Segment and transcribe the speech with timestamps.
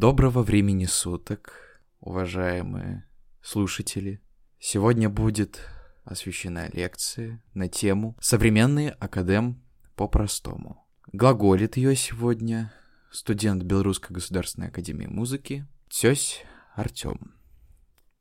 [0.00, 3.06] Доброго времени суток, уважаемые
[3.42, 4.22] слушатели.
[4.58, 5.60] Сегодня будет
[6.04, 9.62] освещена лекция на тему «Современный академ
[9.96, 10.88] по-простому».
[11.12, 12.72] Глаголит ее сегодня
[13.10, 16.44] студент Белорусской государственной академии музыки Тёсь
[16.74, 17.34] Артём.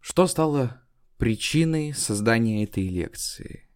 [0.02, 0.82] Что стало
[1.18, 3.70] причиной создания этой лекции?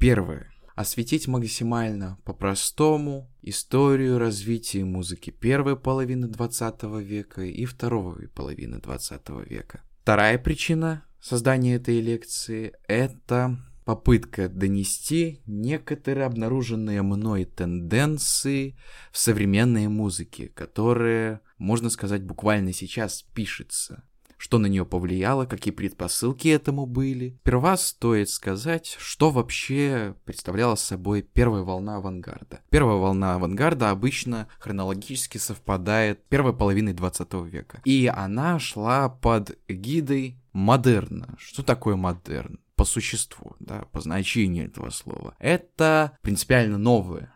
[0.00, 9.28] Первое осветить максимально по-простому историю развития музыки первой половины 20 века и второй половины 20
[9.48, 9.82] века.
[10.02, 18.76] Вторая причина создания этой лекции— это попытка донести некоторые обнаруженные мной тенденции
[19.12, 24.04] в современной музыке, которые, можно сказать, буквально сейчас пишется
[24.36, 27.38] что на нее повлияло, какие предпосылки этому были.
[27.42, 32.60] Сперва стоит сказать, что вообще представляла собой первая волна авангарда.
[32.70, 37.80] Первая волна авангарда обычно хронологически совпадает с первой половиной 20 века.
[37.84, 41.36] И она шла под эгидой модерна.
[41.38, 42.60] Что такое модерн?
[42.76, 45.36] По существу, да, по значению этого слова.
[45.38, 47.32] Это принципиально новое.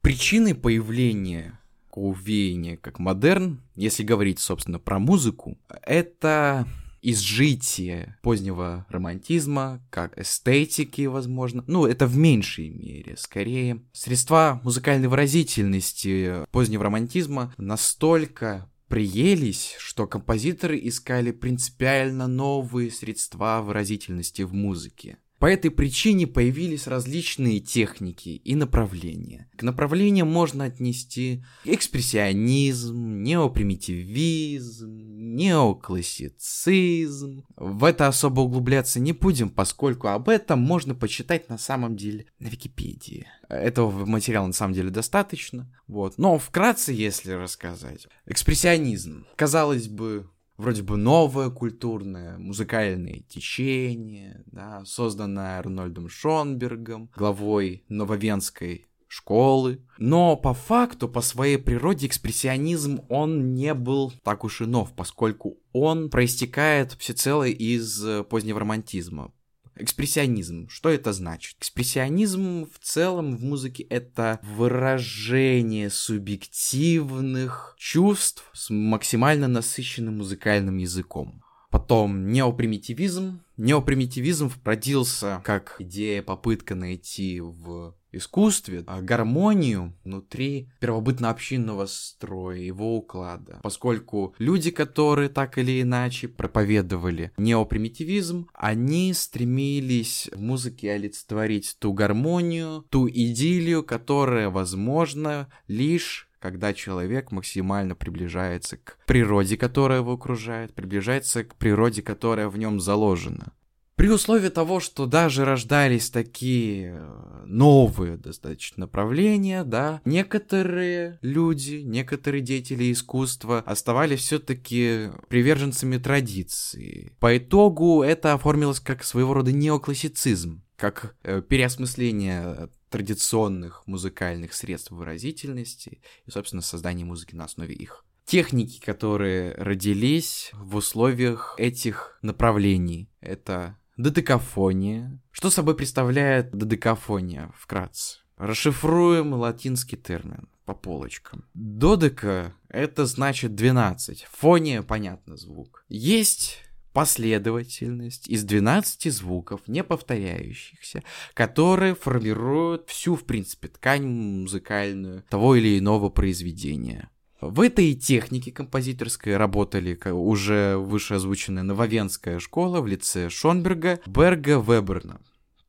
[0.00, 1.59] Причиной появления
[2.00, 6.66] такого веяния, как модерн, если говорить, собственно, про музыку, это
[7.02, 11.62] изжитие позднего романтизма, как эстетики, возможно.
[11.66, 13.16] Ну, это в меньшей мере.
[13.16, 24.42] Скорее, средства музыкальной выразительности позднего романтизма настолько приелись, что композиторы искали принципиально новые средства выразительности
[24.42, 25.18] в музыке.
[25.40, 29.48] По этой причине появились различные техники и направления.
[29.56, 37.46] К направлениям можно отнести экспрессионизм, неопримитивизм, неоклассицизм.
[37.56, 42.48] В это особо углубляться не будем, поскольку об этом можно почитать на самом деле на
[42.48, 43.26] Википедии.
[43.48, 45.74] Этого материала на самом деле достаточно.
[45.86, 46.18] Вот.
[46.18, 48.08] Но вкратце, если рассказать.
[48.26, 49.24] Экспрессионизм.
[49.36, 50.28] Казалось бы,
[50.60, 59.80] вроде бы новое культурное, музыкальное течение, да, созданное Арнольдом Шонбергом, главой Нововенской школы.
[59.98, 65.58] Но по факту, по своей природе, экспрессионизм, он не был так уж и нов, поскольку
[65.72, 69.32] он проистекает всецело из позднего романтизма.
[69.80, 70.68] Экспрессионизм.
[70.68, 71.56] Что это значит?
[71.58, 81.42] Экспрессионизм в целом в музыке это выражение субъективных чувств с максимально насыщенным музыкальным языком.
[81.70, 83.42] Потом неопримитивизм.
[83.56, 93.60] Неопримитивизм родился как идея, попытка найти в искусстве а гармонию внутри первобытно-общинного строя, его уклада.
[93.62, 102.84] Поскольку люди, которые так или иначе проповедовали неопримитивизм, они стремились в музыке олицетворить ту гармонию,
[102.90, 111.44] ту идиллию, которая возможна лишь когда человек максимально приближается к природе, которая его окружает, приближается
[111.44, 113.52] к природе, которая в нем заложена.
[114.00, 122.40] При условии того, что даже рождались такие э, новые достаточно направления, да, некоторые люди, некоторые
[122.40, 127.12] деятели искусства оставались все-таки приверженцами традиции.
[127.20, 136.00] По итогу это оформилось как своего рода неоклассицизм, как э, переосмысление традиционных музыкальных средств выразительности
[136.24, 143.10] и, собственно, создание музыки на основе их техники, которые родились в условиях этих направлений.
[143.20, 145.20] Это додекафония.
[145.30, 148.20] Что собой представляет додекафония вкратце?
[148.36, 151.44] Расшифруем латинский термин по полочкам.
[151.54, 154.26] Додека— это значит 12.
[154.32, 155.84] Фония— понятно, звук.
[155.88, 156.58] Есть
[156.92, 161.02] последовательность из 12 звуков, не повторяющихся,
[161.34, 167.10] которые формируют всю, в принципе, ткань музыкальную того или иного произведения.
[167.40, 175.20] В этой технике композиторской работали уже выше озвученная Нововенская школа в лице Шонберга, Берга, Веберна.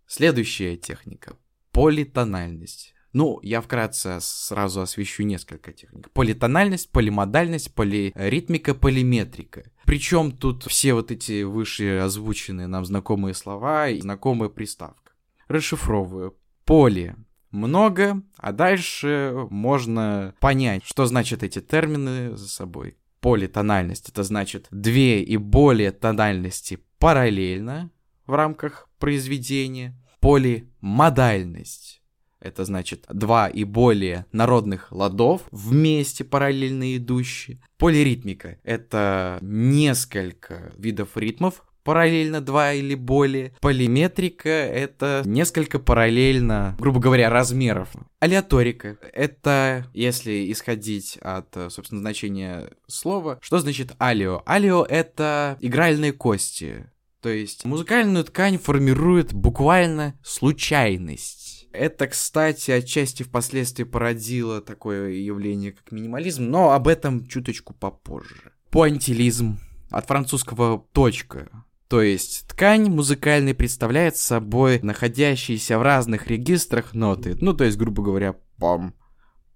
[0.06, 1.38] Следующая техника—
[1.72, 2.94] политональность.
[3.14, 6.09] Ну, я вкратце сразу освещу несколько техник.
[6.12, 9.64] Политональность, полимодальность, полиритмика, полиметрика.
[9.86, 15.14] Причем тут все вот эти выше озвученные нам знакомые слова и знакомая приставка.
[15.47, 16.38] Расшифровываю.
[16.66, 17.16] Поли
[17.52, 22.98] много, а дальше можно понять, что значат эти термины за собой.
[23.20, 27.92] Политональность— это значит две и более тональности параллельно
[28.26, 29.96] в рамках произведения.
[30.20, 32.02] Полимодальность—
[32.40, 37.62] это значит два и более народных ладов вместе параллельно идущие.
[37.78, 43.53] Полиритмика— это несколько видов ритмов, параллельно два или более.
[43.61, 47.89] Полиметрика— это несколько параллельно, грубо говоря, размеров.
[48.19, 54.43] Алиаторика— это, если исходить от, собственно, значения слова, что значит алио?
[54.45, 56.91] Алио— это игральные кости.
[57.22, 61.67] То есть музыкальную ткань формирует буквально случайность.
[61.72, 68.51] Это, кстати, отчасти впоследствии породило такое явление, как минимализм, но об этом чуточку попозже.
[68.72, 71.63] Пуантилизм от французского «точка».
[71.91, 77.35] То есть ткань музыкальная представляет собой находящиеся в разных регистрах ноты.
[77.41, 78.93] Ну, то есть, грубо говоря, пам,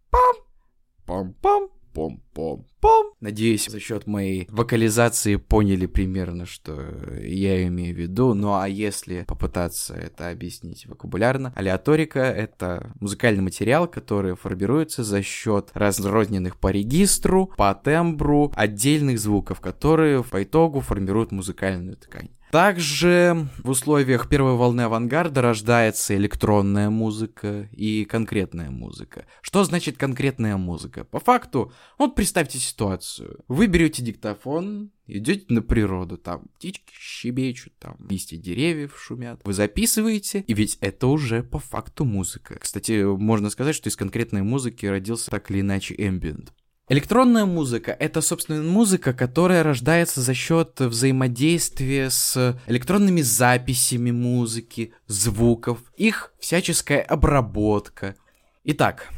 [0.09, 0.35] пам,
[1.07, 3.13] пам-пам, пом-пом-пом.
[3.21, 6.79] Надеюсь, за счет моей вокализации поняли примерно, что
[7.21, 8.33] я имею в виду.
[8.33, 15.69] Ну а если попытаться это объяснить вокабулярно, алиаторика— это музыкальный материал, который формируется за счет
[15.73, 22.29] разрозненных по регистру, по тембру отдельных звуков, которые по итогу формируют музыкальную ткань.
[22.55, 29.25] Также в условиях первой волны авангарда рождается электронная музыка и конкретная музыка.
[29.41, 31.03] Что значит конкретная музыка?
[31.03, 33.41] По факту, вот представьте ситуацию.
[33.49, 39.41] Вы берете диктофон, идете на природу, там птички щебечут, там листья деревьев шумят.
[39.43, 42.57] Вы записываете, и ведь это уже по факту музыка.
[42.57, 46.51] Кстати, можно сказать, что из конкретной музыки родился так или иначе ambient.
[46.87, 55.79] Электронная музыка— это, собственно, музыка, которая рождается за счет взаимодействия с электронными записями музыки, звуков,
[55.97, 58.13] их всяческая обработка.
[58.65, 59.09] Итак,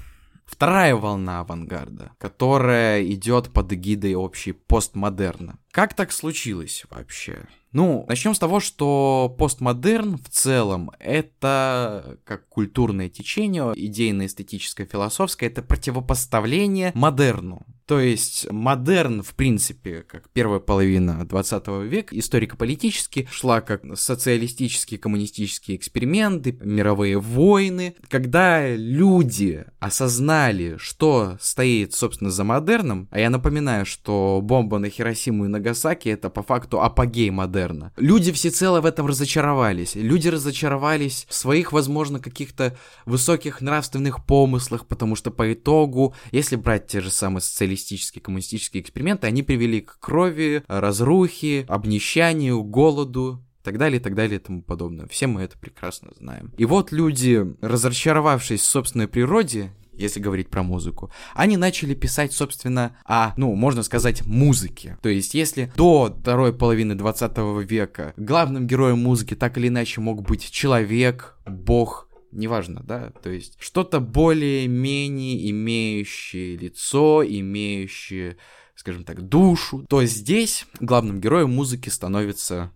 [0.46, 5.60] вторая волна авангарда, которая идет под эгидой общей постмодерна.
[5.78, 7.46] Как так случилось вообще?
[7.72, 15.62] Ну, начнем с того, что постмодерн в целом это как культурное течение, идейно-эстетическое, философское, это
[15.62, 17.64] противопоставление модерну.
[17.86, 25.78] То есть модерн, в принципе, как первая половина 20 века, историко-политически шла как социалистические, коммунистические
[25.78, 27.96] эксперименты, мировые войны.
[28.10, 35.46] Когда люди осознали, что стоит, собственно, за модерном, а я напоминаю, что бомба на Хиросиму
[35.46, 35.67] и Нагасаки
[36.10, 37.92] это по факту апогей модерна.
[37.98, 39.96] Люди всецело в этом разочаровались.
[39.96, 46.88] Люди разочаровались в своих, возможно, каких-то высоких нравственных помыслах, потому что по итогу, если брать
[46.88, 53.78] те же самые социалистические, коммунистические эксперименты, они привели к крови, разрухе, обнищанию, голоду и так
[53.78, 55.08] далее, и так далее, и тому подобное.
[55.08, 56.54] Все мы это прекрасно знаем.
[56.58, 62.96] И вот люди, разочаровавшись в собственной природе, если говорить про музыку, они начали писать, собственно,
[63.06, 64.98] о, ну, можно сказать, музыке.
[65.02, 67.38] То есть, если до второй половины 20
[67.70, 73.56] века главным героем музыки так или иначе мог быть человек, бог, неважно, да, то есть
[73.60, 78.38] что-то более-менее имеющее лицо, имеющее,
[78.76, 82.72] скажем так, душу, то здесь главным героем музыки становится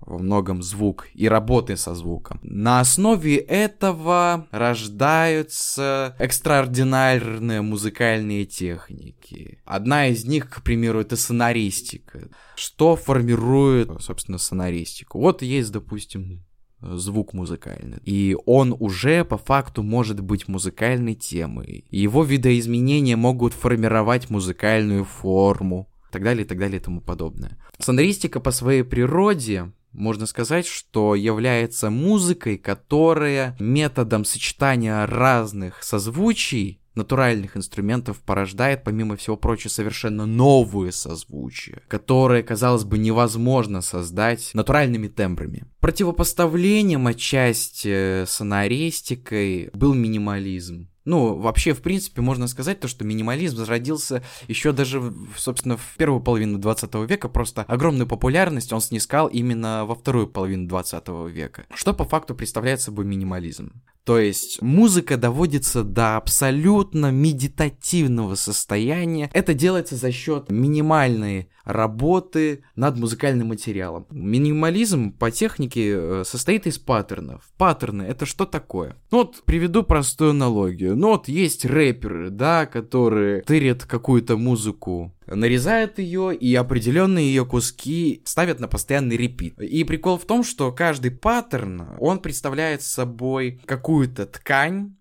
[0.00, 2.38] во многом звук и работы со звуком.
[2.42, 9.58] На основе этого рождаются экстраординарные музыкальные техники.
[9.64, 12.28] Одна из них, к примеру, это сонаристика.
[12.54, 15.18] Что формирует, собственно, сонаристику?
[15.18, 16.44] Вот есть, допустим,
[16.80, 17.98] звук музыкальный.
[18.04, 21.84] И он уже по факту может быть музыкальной темой.
[21.90, 25.88] Его видоизменения могут формировать музыкальную форму.
[26.08, 27.58] И так далее, и так далее, и тому подобное.
[27.78, 37.56] Сонаристика по своей природе можно сказать, что является музыкой, которая методом сочетания разных созвучий натуральных
[37.56, 45.66] инструментов порождает, помимо всего прочего, совершенно новые созвучия, которые, казалось бы, невозможно создать натуральными тембрами.
[45.80, 50.88] Противопоставлением отчасти сонаристикой был минимализм.
[51.06, 56.20] Ну, вообще, в принципе, можно сказать то, что минимализм зародился еще даже, собственно, в первую
[56.20, 61.66] половину 20 века, просто огромную популярность он снискал именно во вторую половину 20 века.
[61.72, 63.72] Что по факту представляет собой минимализм?
[64.06, 69.28] То есть музыка доводится до абсолютно медитативного состояния.
[69.32, 74.06] Это делается за счет минимальной работы над музыкальным материалом.
[74.10, 77.42] Минимализм по технике э, состоит из паттернов.
[77.58, 78.94] Паттерны— это что такое?
[79.10, 80.96] Ну вот приведу простую аналогию.
[80.96, 88.22] Ну вот есть рэперы, да, которые тырят какую-то музыку нарезают ее и определенные ее куски
[88.24, 89.60] ставят на постоянный репит.
[89.60, 94.96] И прикол в том, что каждый паттерн, он представляет собой какую-то ткань,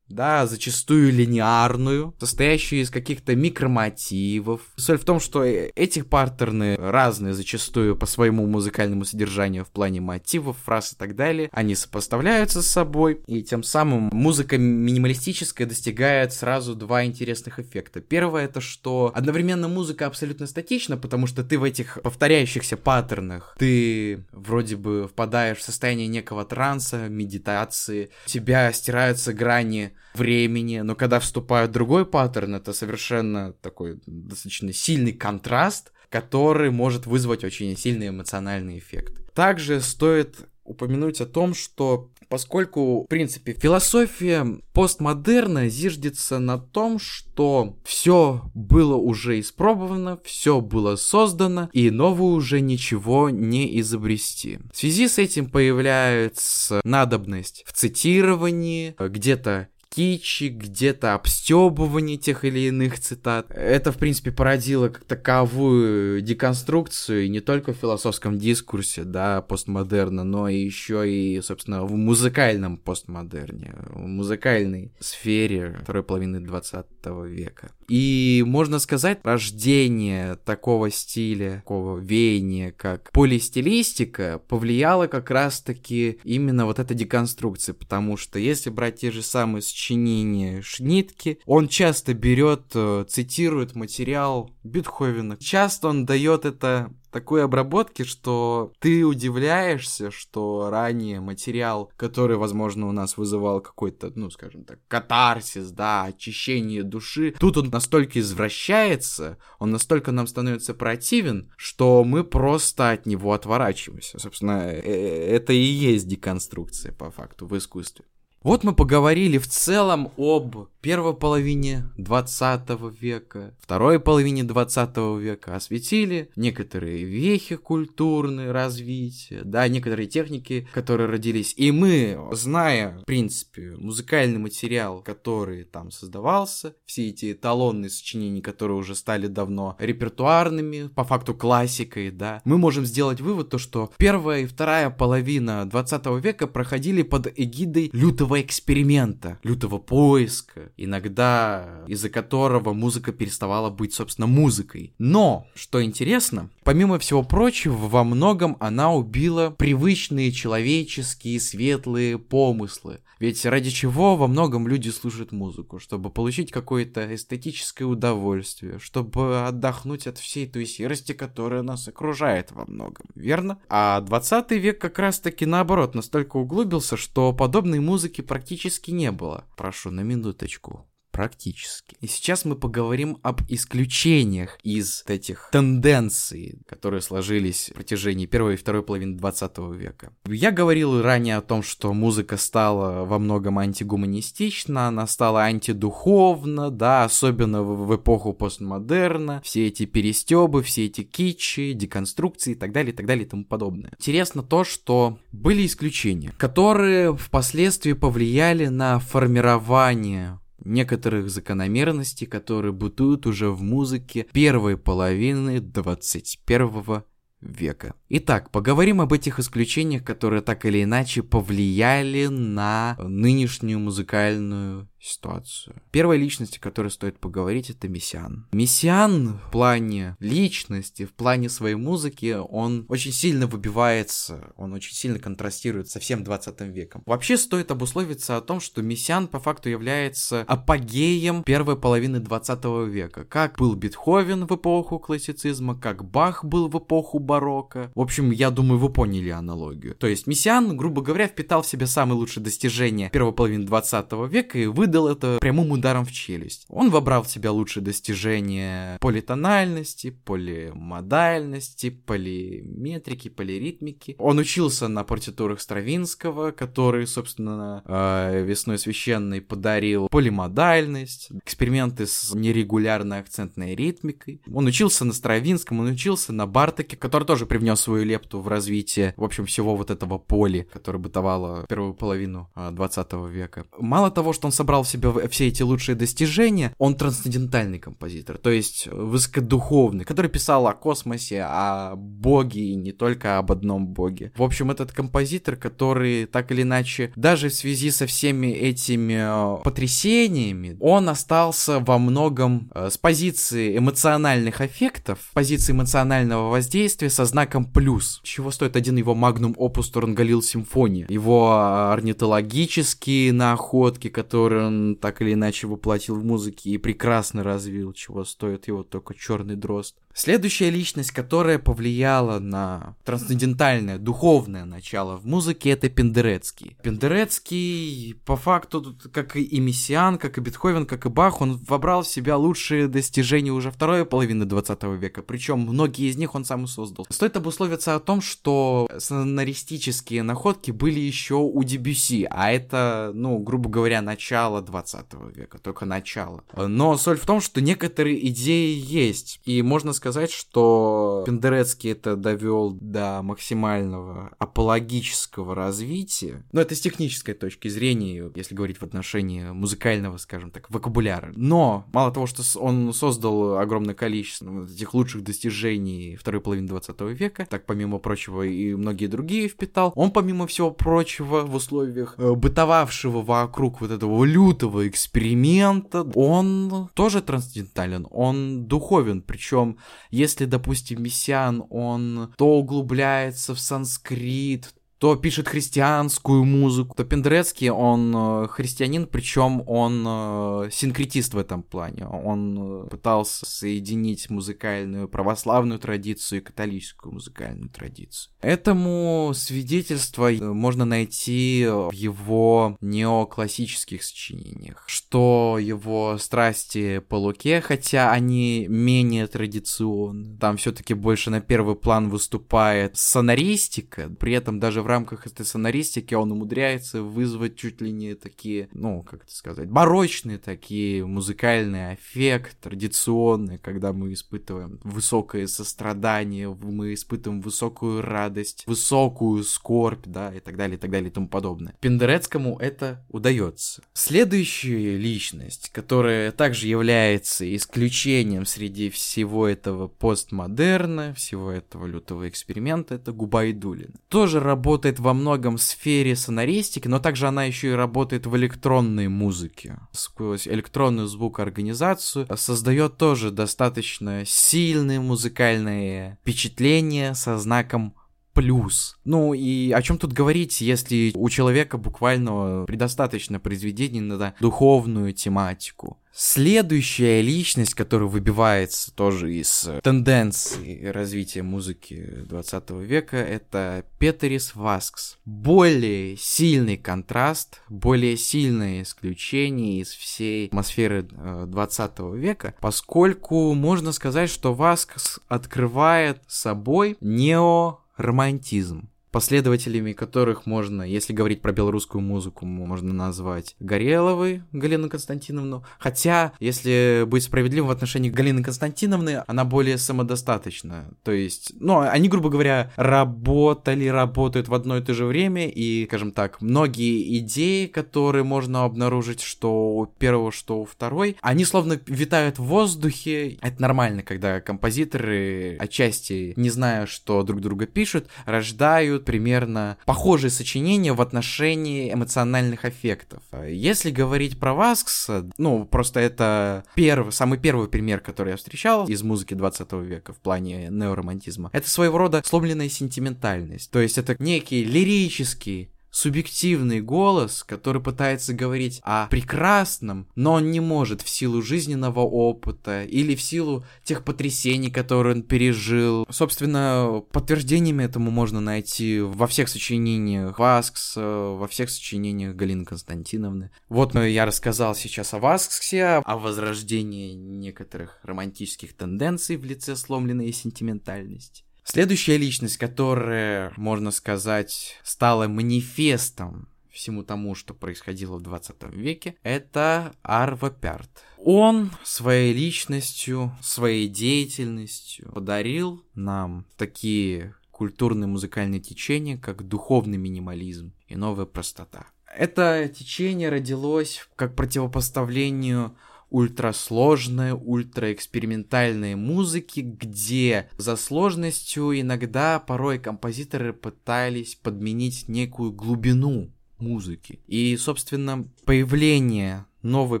[0.10, 4.60] да, зачастую линеарную, состоящую из каких-то микромотивов.
[4.76, 10.00] Соль в том, что э, этих паттерны разные зачастую по своему музыкальному содержанию в плане
[10.00, 11.48] мотивов, фраз и так далее.
[11.52, 18.00] Они сопоставляются с собой, и тем самым музыка минималистическая достигает сразу два интересных эффекта.
[18.00, 24.24] Первое это, что одновременно музыка абсолютно статична, потому что ты в этих повторяющихся паттернах, ты
[24.32, 31.20] вроде бы впадаешь в состояние некого транса, медитации, у тебя стираются грани времени, но когда
[31.20, 38.78] вступает другой паттерн, это совершенно такой достаточно сильный контраст, который может вызвать очень сильный эмоциональный
[38.78, 39.32] эффект.
[39.34, 47.76] Также стоит упомянуть о том, что поскольку, в принципе, философия постмодерна зиждется на том, что
[47.84, 54.60] все было уже испробовано, все было создано, и новое уже ничего не изобрести.
[54.72, 62.98] В связи с этим появляется надобность в цитировании, где-то кичи, где-то обстебывание тех или иных
[63.00, 63.50] цитат.
[63.50, 70.48] Это, в принципе, породило как таковую деконструкцию не только в философском дискурсе, да, постмодерна, но
[70.48, 76.86] и еще и, собственно, в музыкальном постмодерне, в музыкальной сфере второй половины 20
[77.26, 77.72] века.
[77.90, 86.78] И можно сказать, рождение такого стиля, такого веяния, как полистилистика, повлияло как раз-таки именно вот
[86.78, 91.40] эта деконструкция, потому что если брать те же самые сочинения Шнитки.
[91.46, 95.36] Он часто берет, э, цитирует материал Бетховена.
[95.36, 102.92] Часто он дает это такой обработки, что ты удивляешься, что ранее материал, который, возможно, у
[102.92, 109.70] нас вызывал какой-то, ну, скажем так, катарсис, да, очищение души, тут он настолько извращается, он
[109.70, 114.18] настолько нам становится противен, что мы просто от него отворачиваемся.
[114.18, 118.04] Собственно, э, это и есть деконструкция, по факту, в искусстве.
[118.42, 122.68] Вот мы поговорили в целом об первой половине 20
[123.00, 131.54] века, второй половине 20 века, осветили некоторые вехи культурные развития, да, некоторые техники, которые родились.
[131.56, 138.78] И мы, зная, в принципе, музыкальный материал, который там создавался, все эти эталонные сочинения, которые
[138.78, 144.42] уже стали давно репертуарными, по факту классикой, да, мы можем сделать вывод, то, что первая
[144.42, 152.72] и вторая половина 20 века проходили под эгидой лютого эксперимента, лютого поиска, иногда из-за которого
[152.72, 154.94] музыка переставала быть, собственно, музыкой.
[154.98, 163.00] Но, что интересно, помимо всего прочего, во многом она убила привычные человеческие светлые помыслы.
[163.20, 165.78] Ведь ради чего во многом люди слушают музыку?
[165.78, 172.64] Чтобы получить какое-то эстетическое удовольствие, чтобы отдохнуть от всей той серости, которая нас окружает во
[172.64, 173.60] многом, верно?
[173.68, 179.44] А 20 век как раз-таки наоборот настолько углубился, что подобной музыки практически не было.
[179.54, 181.96] Прошу на минуточку практически.
[182.00, 188.56] И сейчас мы поговорим об исключениях из этих тенденций, которые сложились в протяжении первой и
[188.56, 190.12] второй половины 20 века.
[190.26, 197.04] Я говорил ранее о том, что музыка стала во многом антигуманистична, она стала антидуховна, да,
[197.04, 202.92] особенно в, в эпоху постмодерна, все эти перестебы, все эти кичи, деконструкции и так далее,
[202.92, 203.92] и так далее и тому подобное.
[203.98, 213.50] Интересно то, что были исключения, которые впоследствии повлияли на формирование некоторых закономерностей, которые бытуют уже
[213.50, 217.02] в музыке первой половины 21
[217.40, 217.94] века.
[218.08, 225.76] Итак, поговорим об этих исключениях, которые так или иначе повлияли на нынешнюю музыкальную ситуацию.
[225.90, 228.46] Первая личность, о которой стоит поговорить, это Мессиан.
[228.52, 235.18] Мессиан в плане личности, в плане своей музыки, он очень сильно выбивается, он очень сильно
[235.18, 237.02] контрастирует со всем 20 веком.
[237.06, 243.24] Вообще стоит обусловиться о том, что Мессиан по факту является апогеем первой половины 20 века.
[243.24, 247.90] Как был Бетховен в эпоху классицизма, как Бах был в эпоху барокко.
[247.94, 249.94] В общем, я думаю, вы поняли аналогию.
[249.94, 254.58] То есть Мессиан, грубо говоря, впитал в себя самые лучшие достижения первой половины 20 века
[254.58, 256.66] и выдал выдал это прямым ударом в челюсть.
[256.68, 264.16] Он вобрал в себя лучшие достижения политональности, полимодальности, полиметрики, полиритмики.
[264.18, 273.20] Он учился на партитурах Стравинского, который, собственно, э, весной священной подарил полимодальность, эксперименты с нерегулярной
[273.20, 274.42] акцентной ритмикой.
[274.52, 279.14] Он учился на Стравинском, он учился на Бартаке, который тоже привнес свою лепту в развитие,
[279.16, 283.66] в общем, всего вот этого поля, которое бытовало первую половину 20 века.
[283.78, 288.38] Мало того, что он собрал собрал в себя все эти лучшие достижения, он трансцендентальный композитор,
[288.38, 294.32] то есть высокодуховный, который писал о космосе, о боге и не только об одном боге.
[294.36, 299.62] В общем, этот композитор, который так или иначе, даже в связи со всеми этими э,
[299.62, 307.64] потрясениями, он остался во многом э, с позиции эмоциональных эффектов, позиции эмоционального воздействия со знаком
[307.64, 308.20] плюс.
[308.22, 315.20] Чего стоит один его магнум опус Турангалил симфония, его э, орнитологические находки, которые он так
[315.20, 319.96] или иначе воплотил в музыке и прекрасно развил, чего стоит его только черный дрозд.
[320.20, 326.76] Следующая личность, которая повлияла на трансцендентальное, духовное начало в музыке, это Пендерецкий.
[326.82, 332.06] Пендерецкий, по факту, как и Мессиан, как и Бетховен, как и Бах, он вобрал в
[332.06, 336.66] себя лучшие достижения уже второй половины 20 века, причем многие из них он сам и
[336.66, 337.06] создал.
[337.08, 343.70] Стоит обусловиться о том, что сценаристические находки были еще у Дебюси, а это, ну, грубо
[343.70, 346.44] говоря, начало 20 века, только начало.
[346.54, 352.72] Но соль в том, что некоторые идеи есть, и можно сказать, что Пендерецкий это довел
[352.72, 356.44] до максимального апологического развития.
[356.52, 361.32] Но это с технической точки зрения, если говорить в отношении музыкального, скажем так, вокабуляра.
[361.36, 367.46] Но мало того, что он создал огромное количество этих лучших достижений второй половины 20 века,
[367.48, 373.22] так помимо прочего и многие другие впитал, он помимо всего прочего в условиях э, бытовавшего
[373.22, 379.78] вокруг вот этого лютого эксперимента, он тоже трансцендентален, он духовен, причем
[380.10, 388.12] если, допустим, Мессиан, он то углубляется в санскрит, то пишет христианскую музыку, то Пендрецкий, он
[388.14, 392.06] э, христианин, причем он э, синкретист в этом плане.
[392.06, 398.30] Он э, пытался соединить музыкальную православную традицию и католическую музыкальную традицию.
[398.42, 408.66] Этому свидетельство можно найти в его неоклассических сочинениях, что его страсти по Луке, хотя они
[408.68, 415.26] менее традиционны, там все-таки больше на первый план выступает сонаристика, при этом даже в рамках
[415.26, 421.06] этой сценаристики он умудряется вызвать чуть ли не такие, ну, как это сказать, барочные такие
[421.06, 430.34] музыкальные эффект, традиционные, когда мы испытываем высокое сострадание, мы испытываем высокую радость, высокую скорбь, да,
[430.34, 431.74] и так далее, и так далее, и тому подобное.
[431.80, 433.82] Пендерецкому это удается.
[433.92, 443.12] Следующая личность, которая также является исключением среди всего этого постмодерна, всего этого лютого эксперимента, это
[443.12, 443.94] Губайдулин.
[444.08, 448.34] Тоже работает работает во многом в сфере сонаристики, но также она еще и работает в
[448.34, 449.78] электронной музыке.
[449.92, 457.94] Сквозь электронную звукоорганизацию создает тоже достаточно сильные музыкальные впечатления со знаком
[458.40, 458.96] плюс.
[459.04, 465.98] Ну и о чем тут говорить, если у человека буквально предостаточно произведений на духовную тематику.
[466.12, 475.18] Следующая личность, которая выбивается тоже из тенденций развития музыки 20 века, это Петерис Васкс.
[475.24, 484.52] Более сильный контраст, более сильное исключение из всей атмосферы 20 века, поскольку можно сказать, что
[484.52, 493.56] Васкс открывает собой нео романтизм последователями которых можно, если говорить про белорусскую музыку, можно назвать
[493.60, 495.64] Гореловой Галину Константиновну.
[495.78, 500.94] Хотя, если быть справедливым в отношении Галины Константиновны, она более самодостаточна.
[501.02, 505.86] То есть, ну, они, грубо говоря, работали, работают в одно и то же время, и,
[505.86, 511.80] скажем так, многие идеи, которые можно обнаружить, что у первого, что у второй, они словно
[511.86, 513.38] витают в воздухе.
[513.40, 520.30] Это нормально, когда композиторы, отчасти не зная, что друг друга пишут, рождают делают примерно похожие
[520.30, 523.22] сочинения в отношении эмоциональных эффектов.
[523.46, 529.02] Если говорить про Васкс, ну, просто это первый, самый первый пример, который я встречал из
[529.02, 531.50] музыки 20 века в плане неоромантизма.
[531.52, 533.70] Это своего рода сломленная сентиментальность.
[533.70, 540.60] То есть это некий лирический субъективный голос, который пытается говорить о прекрасном, но он не
[540.60, 546.06] может в силу жизненного опыта или в силу тех потрясений, которые он пережил.
[546.10, 553.50] Собственно, подтверждениями этому можно найти во всех сочинениях Васкс, во всех сочинениях Галины Константиновны.
[553.68, 561.44] Вот я рассказал сейчас о Васксе, о возрождении некоторых романтических тенденций в лице сломленной сентиментальности.
[561.72, 569.94] Следующая личность, которая, можно сказать, стала манифестом всему тому, что происходило в 20 веке, это
[570.02, 570.90] Арва Пярт.
[571.16, 580.96] Он своей личностью, своей деятельностью подарил нам такие культурные музыкальные течения, как духовный минимализм и
[580.96, 581.86] новая простота.
[582.12, 585.76] Это течение родилось как противопоставлению
[586.10, 597.20] ультрасложной, ультраэкспериментальной музыки, где за сложностью иногда порой композиторы пытались подменить некую глубину музыки.
[597.26, 600.00] И, собственно, появление новой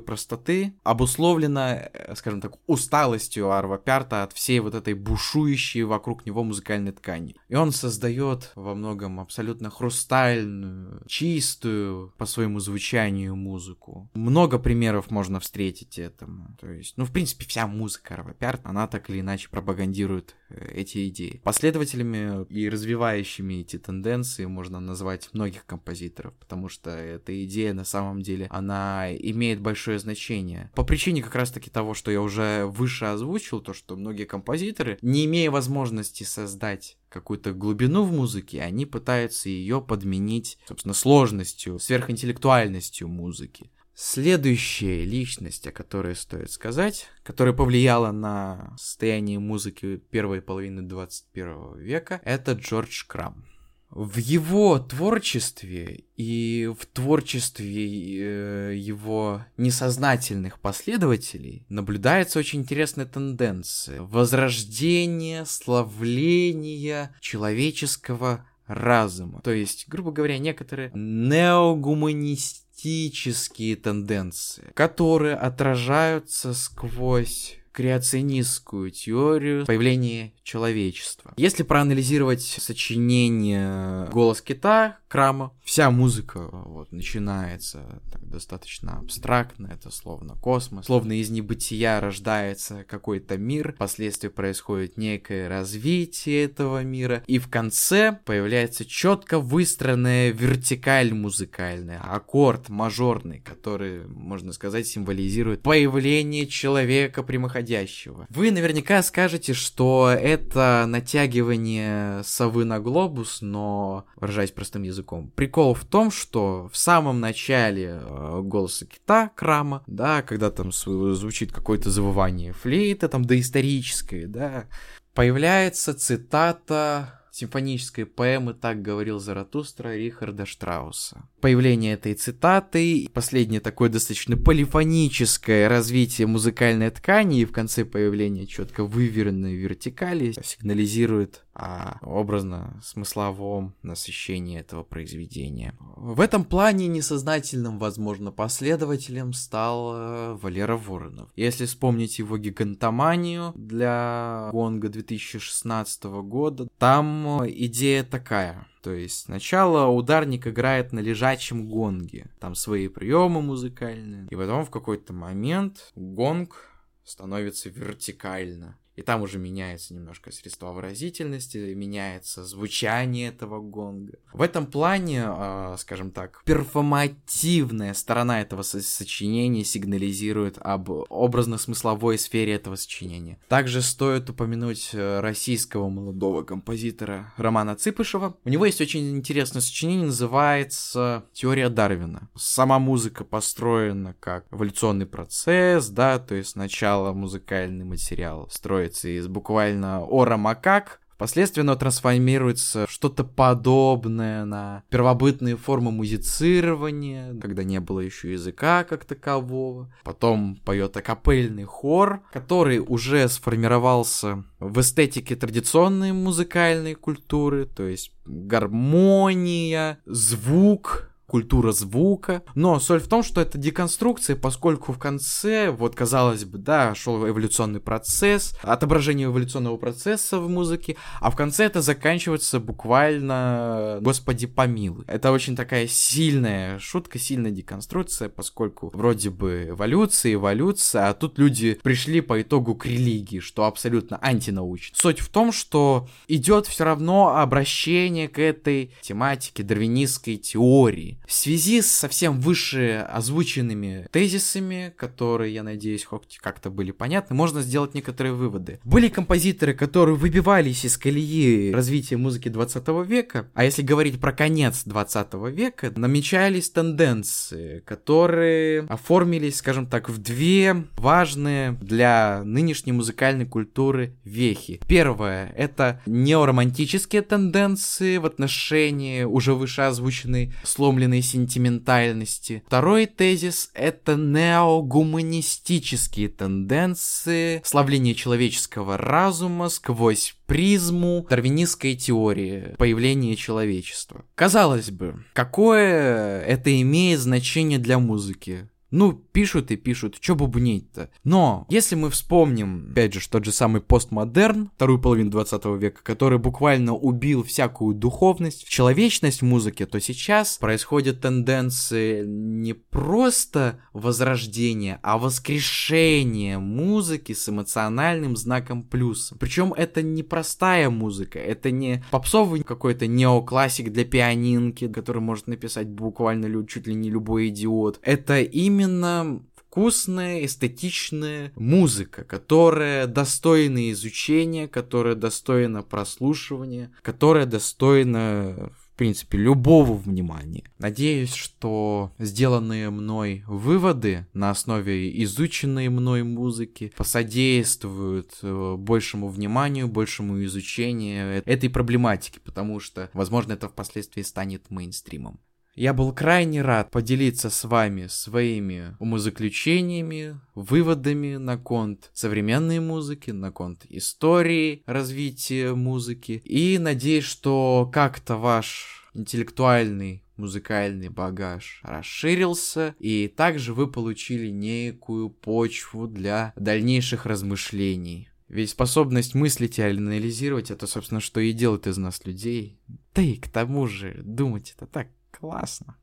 [0.00, 6.44] простоты обусловлено, э, скажем так, усталостью Арва Пярта от всей вот этой бушующей вокруг него
[6.44, 7.36] музыкальной ткани.
[7.48, 14.10] И он создает во многом абсолютно хрустальную, чистую по своему звучанию музыку.
[14.14, 16.56] Много примеров можно встретить этому.
[16.60, 20.72] То есть, ну, в принципе, вся музыка Арва Пярта, она так или иначе пропагандирует э,
[20.74, 21.40] эти идеи.
[21.44, 28.22] Последователями и развивающими эти тенденции можно назвать многих композиторов, потому что эта идея на самом
[28.22, 30.70] деле, она имеет имеет большое значение.
[30.76, 35.24] По причине как раз-таки того, что я уже выше озвучил, то, что многие композиторы, не
[35.24, 43.72] имея возможности создать какую-то глубину в музыке, они пытаются ее подменить, собственно, сложностью, сверхинтеллектуальностью музыки.
[43.92, 52.20] Следующая личность, о которой стоит сказать, которая повлияла на состояние музыки первой половины 21 века,
[52.24, 53.44] это Джордж Крам
[53.90, 65.44] в его творчестве и в творчестве э, его несознательных последователей наблюдается очень интересная тенденция возрождения,
[65.44, 69.40] славления человеческого разума.
[69.42, 81.34] То есть, грубо говоря, некоторые неогуманистические тенденции, которые отражаются сквозь креационистскую теорию появления человечества.
[81.36, 90.36] Если проанализировать сочинение «Голос кита» Крама, вся музыка вот начинается так, достаточно абстрактно, это словно
[90.36, 97.48] космос, словно из небытия рождается какой-то мир, впоследствии происходит некое развитие этого мира, и в
[97.48, 108.28] конце появляется четко выстроенная вертикаль музыкальная, аккорд мажорный, который, можно сказать, символизирует появление человека прямоходящего.
[108.30, 115.30] Вы наверняка скажете, что это натягивание совы на глобус, но, выражаясь простым языком, языком.
[115.34, 121.52] Прикол в том, что в самом начале э, голоса кита Крама, да, когда там звучит
[121.52, 124.66] какое-то завывание флейта, там доисторическое, да,
[125.14, 131.28] появляется цитата симфонической поэмы «Так говорил Заратустра» Рихарда Штрауса.
[131.40, 138.84] Появление этой цитаты, последнее такое достаточно полифоническое развитие музыкальной ткани и в конце появления четко
[138.84, 145.74] выверенной вертикали сигнализирует о образно-смысловом насыщении этого произведения.
[145.96, 151.30] В этом плане несознательным, возможно, последователем стал э, Валера Воронов.
[151.36, 158.66] Если вспомнить его гигантоманию для Гонга 2016 года, там идея такая.
[158.82, 164.70] То есть сначала ударник играет на лежачем гонге, там свои приемы музыкальные, и потом в
[164.70, 166.70] какой-то момент гонг
[167.04, 168.78] становится вертикально.
[169.00, 174.18] И там уже меняется немножко средства выразительности, меняется звучание этого гонга.
[174.34, 182.76] В этом плане, э, скажем так, перформативная сторона этого сочинения сигнализирует об образно-смысловой сфере этого
[182.76, 183.38] сочинения.
[183.48, 188.36] Также стоит упомянуть э, российского молодого композитора Романа Цыпышева.
[188.44, 192.28] У него есть очень интересное сочинение, называется «Теория Дарвина».
[192.36, 199.28] Сама музыка построена как эволюционный процесс, да, то есть сначала музыкальный материал строится строится из
[199.28, 207.78] буквально ора макак, Впоследствии оно трансформируется в что-то подобное на первобытные формы музицирования, когда не
[207.78, 209.92] было еще языка как такового.
[210.02, 219.98] Потом поет акапельный хор, который уже сформировался в эстетике традиционной музыкальной культуры, то есть гармония,
[220.06, 222.42] звук, культура звука.
[222.56, 227.16] Но соль в том, что это деконструкция, поскольку в конце, вот казалось бы, да, шел
[227.26, 235.04] эволюционный процесс, отображение эволюционного процесса в музыке, а в конце это заканчивается буквально «Господи помилуй».
[235.06, 241.78] Это очень такая сильная шутка, сильная деконструкция, поскольку вроде бы эволюция, эволюция, а тут люди
[241.82, 244.96] пришли по итогу к религии, что абсолютно антинаучно.
[244.98, 251.19] Суть в том, что идет все равно обращение к этой тематике дарвинистской теории.
[251.26, 257.62] В связи с совсем выше озвученными тезисами, которые, я надеюсь, хоть как-то были понятны, можно
[257.62, 258.80] сделать некоторые выводы.
[258.82, 264.82] Были композиторы, которые выбивались из колеи развития музыки 20 века, а если говорить про конец
[264.84, 274.16] 20 века, намечались тенденции, которые оформились, скажем так, в две важные для нынешней музыкальной культуры
[274.24, 274.80] вехи.
[274.88, 282.62] Первое— это неоромантические тенденции в отношении уже выше озвученной сломленной ложной сентиментальности.
[282.66, 294.24] Второй тезис— это неогуманистические тенденции, славление человеческого разума сквозь призму дарвинистской теории появления человечества.
[294.34, 298.69] Казалось бы, какое это имеет значение для музыки?
[298.90, 301.10] Ну, пишут и пишут, что бубнить-то?
[301.24, 306.38] Но, если мы вспомним, опять же, тот же самый постмодерн, вторую половину 20 века, который
[306.38, 315.18] буквально убил всякую духовность, человечность в музыке, то сейчас происходят тенденции не просто возрождения, а
[315.18, 319.32] воскрешения музыки с эмоциональным знаком плюс.
[319.38, 325.88] Причем это не простая музыка, это не попсовый какой-то неоклассик для пианинки, который может написать
[325.88, 328.00] буквально чуть ли не любой идиот.
[328.02, 338.96] Это именно именно вкусная, эстетичная музыка, которая достойна изучения, которая достойна прослушивания, которая достойна в
[339.00, 340.64] принципе, любого внимания.
[340.78, 350.44] Надеюсь, что сделанные мной выводы на основе изученной мной музыки посодействуют э, большему вниманию, большему
[350.44, 355.40] изучению этой проблематики, потому что, возможно, это впоследствии станет мейнстримом.
[355.74, 363.52] Я был крайне рад поделиться с вами своими умозаключениями, выводами на конт современной музыки, на
[363.52, 366.42] конт истории развития музыки.
[366.44, 376.08] И надеюсь, что как-то ваш интеллектуальный музыкальный багаж расширился, и также вы получили некую почву
[376.08, 378.28] для дальнейших размышлений.
[378.48, 382.80] Ведь способность мыслить и анализировать это, собственно, что и делает из нас людей.
[383.14, 385.08] Да и к тому же думать это так
[385.40, 385.96] Классно.